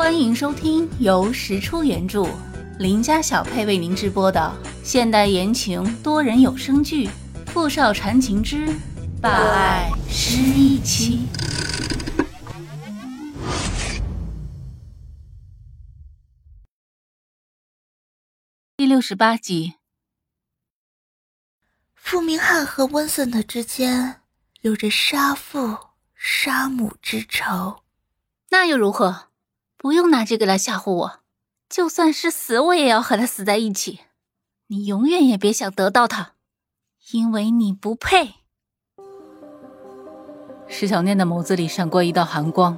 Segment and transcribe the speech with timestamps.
[0.00, 2.26] 欢迎收听由石出原著、
[2.78, 4.50] 林家小配为您直播的
[4.82, 7.06] 现代言情多人有声剧
[7.48, 8.66] 《富少缠情之
[9.20, 11.28] 霸爱失忆妻》
[18.78, 19.74] 第六十八集。
[21.94, 24.22] 傅明翰和温森特之间
[24.62, 25.76] 有着杀父
[26.14, 27.82] 杀母之仇，
[28.48, 29.29] 那又如何？
[29.82, 31.20] 不用拿这个来吓唬我，
[31.66, 34.00] 就算是死，我也要和他死在一起。
[34.66, 36.32] 你永远也别想得到他，
[37.12, 38.34] 因为你不配。
[40.68, 42.76] 石小念的眸子里闪过一道寒光，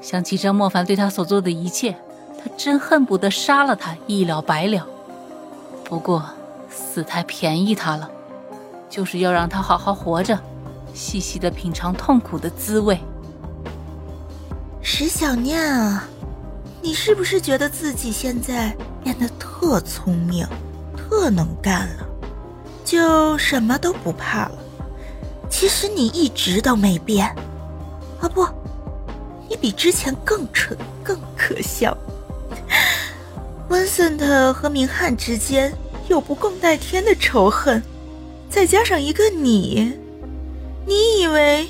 [0.00, 1.98] 想起张莫凡对他所做的一切，
[2.38, 4.86] 他真恨不得杀了他，一了百了。
[5.82, 6.24] 不过
[6.70, 8.08] 死太便宜他了，
[8.88, 10.40] 就是要让他好好活着，
[10.94, 13.00] 细细的品尝痛苦的滋味。
[14.80, 16.08] 石小念啊！
[16.86, 18.72] 你是不是觉得自己现在
[19.02, 20.46] 变得特聪明、
[20.96, 22.06] 特能干了，
[22.84, 24.58] 就什么都不怕了？
[25.50, 27.26] 其实你一直都没变，
[28.20, 28.46] 啊不，
[29.48, 31.98] 你比之前更蠢、更可笑。
[33.68, 37.82] 温森特和明翰之间有不共戴天的仇恨，
[38.48, 39.92] 再加上一个你，
[40.86, 41.68] 你以为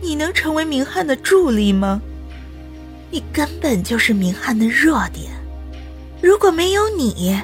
[0.00, 2.00] 你能成为明翰的助力吗？
[3.14, 5.30] 你根本就是明翰的弱点，
[6.20, 7.40] 如果没有你，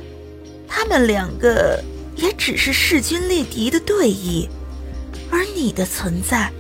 [0.67, 1.81] 他们两个
[2.17, 4.49] 也只是势均力敌的对弈，
[5.31, 6.51] 而你的存在，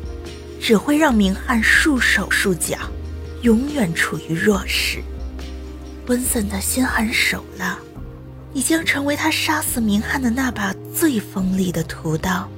[0.60, 2.78] 只会让明翰束手束脚，
[3.42, 5.02] 永远处于弱势。
[6.06, 7.76] 温森的心狠手辣，
[8.54, 12.48] 已经成为他杀死明翰的那把最锋利的屠刀。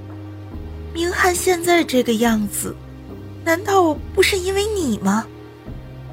[0.92, 2.76] 明翰现在这个样子，
[3.42, 5.26] 难道不是因为你吗？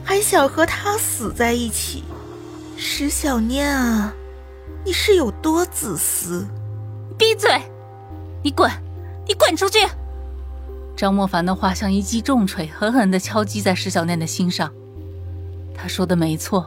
[0.03, 2.03] 还想和他死在一起，
[2.75, 4.13] 石小念啊，
[4.85, 6.47] 你是有多自私？
[7.17, 7.61] 闭嘴！
[8.43, 8.71] 你滚！
[9.27, 9.77] 你滚出去！
[10.95, 14.71] 张莫凡的话像一记重锤，狠狠地敲击在石小念的心上。
[15.73, 16.65] 他说的没错，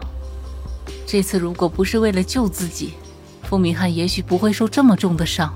[1.07, 2.95] 这次如果不是为了救自己，
[3.43, 5.53] 傅明翰也许不会受这么重的伤。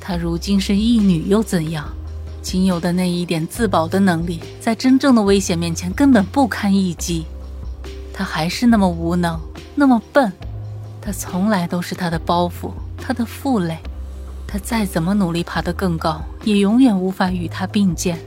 [0.00, 1.88] 他如今是义女又怎样？
[2.42, 7.26] 仅有的那一点自保的能力，在真正的危险面前根本不堪一击。
[8.12, 9.38] 他还是那么无能，
[9.74, 10.32] 那么笨。
[11.00, 13.78] 他从来都是他的包袱，他的负累。
[14.46, 18.18] 他再怎么努力爬得更高，也永远无法与他并肩。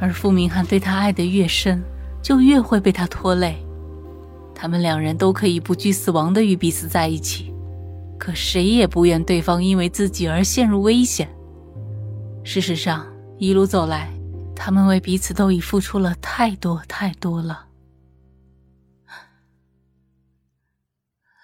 [0.00, 1.82] 而傅明翰对他爱得越深，
[2.22, 3.56] 就越会被他拖累。
[4.54, 7.52] 他们两人都可以不惧死亡的与彼此在一起，
[8.18, 11.28] 可谁也不愿对方因为自己而陷入危险。
[12.46, 13.14] 事实上。
[13.38, 14.10] 一路走来，
[14.54, 17.68] 他们为彼此都已付出了太多太多了。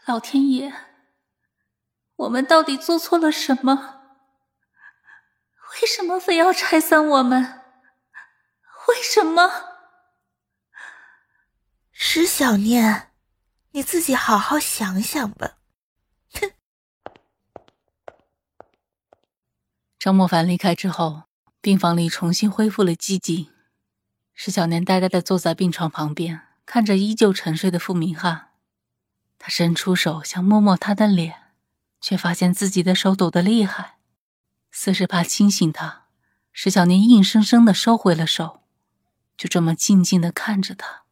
[0.06, 0.72] 老天爷，
[2.16, 4.00] 我们到底做错了什么？
[5.82, 7.60] 为什么非要拆散我们？
[8.88, 9.50] 为什么？
[11.90, 13.10] 石小念，
[13.72, 15.58] 你自己好好想想吧。
[20.02, 21.22] 张莫凡离开之后。
[21.60, 23.48] 病房里重新恢复了寂静，
[24.34, 28.48] 石小年呆呆的坐在病床旁边，看着依旧沉睡的傅明翰。
[29.38, 31.52] 他伸出手想摸摸他的脸，
[32.00, 33.98] 却发现自己的手抖得厉害，
[34.72, 36.06] 似是怕惊醒他。
[36.50, 38.64] 石小年硬生生的收回了手，
[39.36, 41.04] 就这么静静的看着他。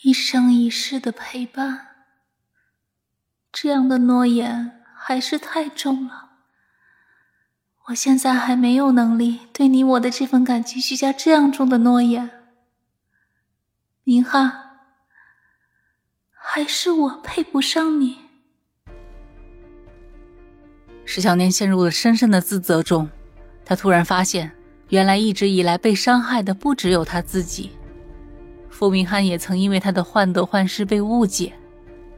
[0.00, 1.88] 一生一世的陪伴，
[3.52, 6.21] 这样的诺言还是太重了。
[7.88, 12.30] 我现在还没有能力对你我的这份感情许下这样重的诺言，
[14.04, 14.52] 明翰，
[16.30, 18.18] 还是我配不上你。
[21.04, 23.10] 石小念陷入了深深的自责中，
[23.64, 24.52] 他突然发现，
[24.90, 27.72] 原来一直以来被伤害的不只有他自己，
[28.70, 31.52] 傅明翰也曾因为他的患得患失被误解，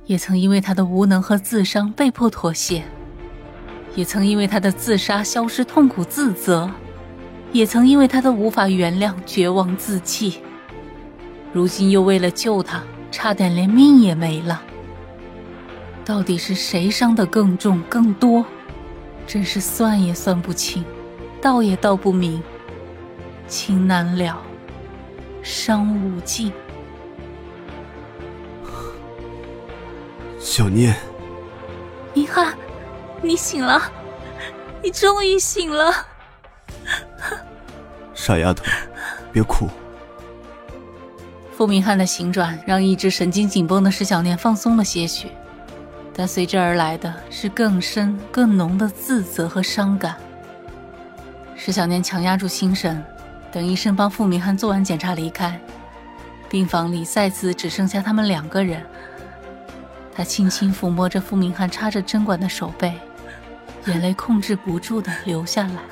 [0.04, 2.84] 也曾因为他的无能和自伤被迫妥协。
[3.94, 6.70] 也曾因为他的自杀消失痛苦自责，
[7.52, 10.40] 也曾因为他的无法原谅绝望自弃，
[11.52, 12.82] 如今又为了救他，
[13.12, 14.62] 差点连命也没了。
[16.04, 18.44] 到底是谁伤得更重更多？
[19.26, 20.84] 真是算也算不清，
[21.40, 22.42] 道也道不明，
[23.46, 24.42] 情难了，
[25.42, 26.52] 伤无尽。
[30.38, 30.94] 小念，
[32.12, 32.54] 明翰。
[33.24, 33.80] 你醒了，
[34.82, 35.92] 你终于醒了，
[38.12, 38.62] 傻丫头，
[39.32, 39.66] 别哭。
[41.56, 45.28] 傅傅明翰的醒转让一直神经紧绷的石小念放松了些许，
[46.14, 50.14] 但随之而来的是更深、更浓的自责和伤感。
[51.56, 53.02] 石小念强压住心神，
[53.50, 55.58] 等医生帮傅明翰做完检查离开，
[56.50, 58.84] 病房里再次只剩下他们两个人。
[60.14, 62.92] 他轻轻抚摸着傅明翰插着针管的手背，
[63.86, 65.82] 眼泪控制不住的流下来。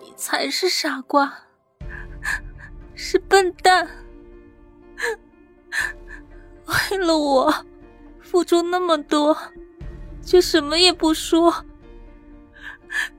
[0.00, 1.32] 你才是傻瓜，
[2.94, 3.88] 是笨蛋，
[6.90, 7.66] 为了我
[8.20, 9.36] 付出那么多，
[10.22, 11.64] 却什么也不说。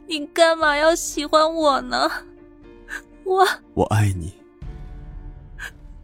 [0.07, 2.09] 你干嘛要喜欢我呢？
[3.23, 4.33] 我我爱你。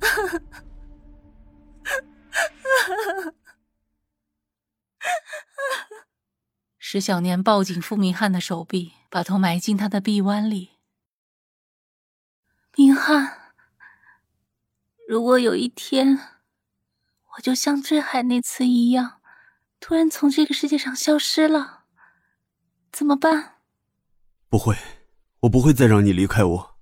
[6.94, 10.74] 石小年抱紧傅明翰的手臂，把头埋进他的臂弯里。
[12.76, 13.52] 明翰，
[15.08, 16.20] 如果有一天，
[17.36, 19.22] 我就像坠海那次一样，
[19.80, 21.86] 突然从这个世界上消失了，
[22.92, 23.56] 怎么办？
[24.48, 24.78] 不会，
[25.40, 26.78] 我不会再让你离开我。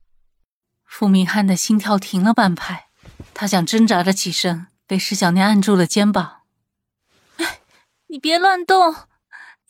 [0.83, 2.89] 傅明翰的心跳停了半拍，
[3.33, 6.41] 他想挣扎着起身，被石小念按住了肩膀。
[7.37, 7.61] 哎，
[8.07, 8.93] 你别乱动，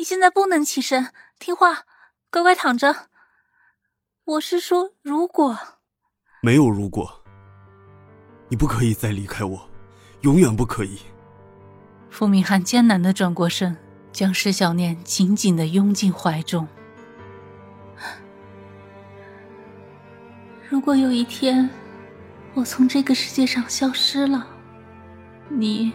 [0.01, 1.83] 你现在不能起身，听话，
[2.31, 3.09] 乖乖躺着。
[4.24, 5.56] 我是说，如果
[6.42, 7.24] 没有如果，
[8.50, 9.69] 你不可以再离开我，
[10.21, 10.98] 永远不可以。
[12.09, 13.77] 傅明翰艰难的转过身，
[14.12, 16.68] 将施小念紧紧的拥进怀中。
[20.68, 21.69] 如果有一天
[22.56, 24.48] 我从这个世界上消失了，
[25.48, 25.94] 你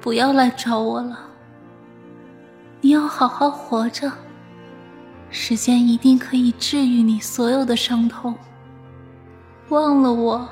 [0.00, 1.25] 不要来找我了。
[2.86, 4.12] 你要好好活着，
[5.28, 8.32] 时间一定可以治愈你所有的伤痛。
[9.70, 10.48] 忘了我，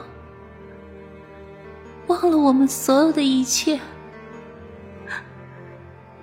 [2.08, 3.78] 忘了我们所有的一切。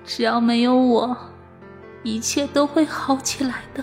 [0.03, 1.15] 只要没有我，
[2.03, 3.81] 一切都会好起来的。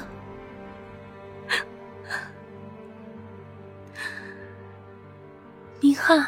[5.80, 6.26] 明翰，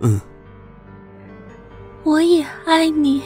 [0.00, 0.20] 嗯，
[2.04, 3.22] 我也爱你。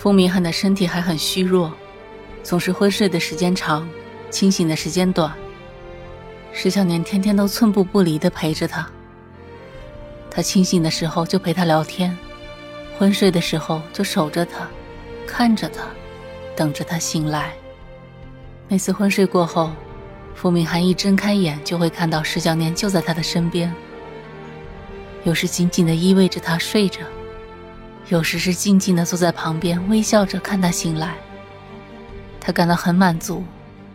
[0.00, 1.70] 傅明翰的身体还很虚弱，
[2.42, 3.86] 总是昏睡的时间长，
[4.30, 5.30] 清醒的时间短。
[6.54, 8.88] 石小年天天都寸步不离的陪着他。
[10.30, 12.16] 他清醒的时候就陪他聊天，
[12.98, 14.66] 昏睡的时候就守着他，
[15.26, 15.84] 看着他，
[16.56, 17.52] 等着他醒来。
[18.68, 19.70] 每次昏睡过后，
[20.34, 23.70] 傅明翰一睁开眼就会看到石小年就在他的身边，
[25.24, 27.00] 有时紧紧的依偎着他睡着。
[28.10, 31.14] 有时是静静的坐在旁边，微笑着看他醒来。
[32.40, 33.44] 他感到很满足，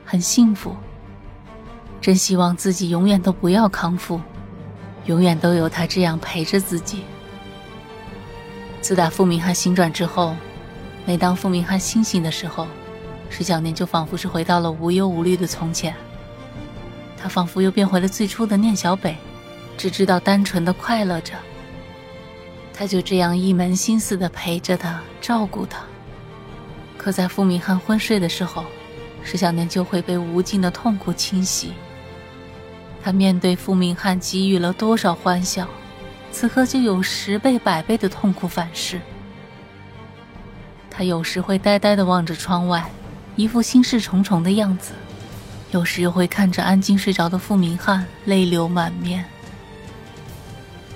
[0.06, 0.74] 很幸福。
[2.00, 4.22] 真希望自己永远都不要康复，
[5.06, 7.04] 永远都有他这样陪着自己。
[8.80, 10.34] 自打傅明翰醒转之后，
[11.06, 12.68] 每当傅明翰清醒的时候，
[13.30, 15.94] 石小念就仿佛是回到了无忧无虑的从前。
[17.18, 19.18] 他仿佛又变回了最初的念小北，
[19.78, 21.34] 只知道单纯的快乐着。
[22.78, 25.80] 他就这样一门心思的陪着他，照顾他。
[26.98, 28.66] 可在傅明翰昏睡的时候，
[29.24, 31.72] 石小念就会被无尽的痛苦侵袭。
[33.02, 35.66] 他面对傅明翰给予了多少欢笑，
[36.34, 39.00] 此刻就有十倍百倍的痛苦反噬。
[40.90, 42.90] 他有时会呆呆的望着窗外，
[43.38, 44.92] 一副心事重重的样子；
[45.72, 49.24] 有时又会看着安静睡着的傅明翰，泪流满面。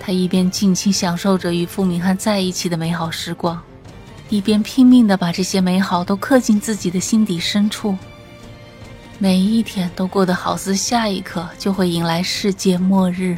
[0.09, 3.61] 他一边尽情享受着与傅明翰在一起的美好时光，
[4.27, 7.95] 一边拼命的把这些美好都刻进自己的心底深处。
[9.19, 13.37] 每一天都过得好似下一刻就会迎来世界末日。